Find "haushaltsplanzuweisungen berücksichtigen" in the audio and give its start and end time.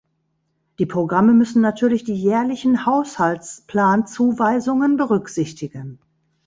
2.87-5.99